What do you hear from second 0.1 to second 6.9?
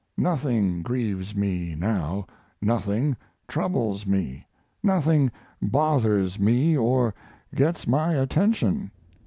Nothing grieves me now; nothing troubles me, nothing bothers me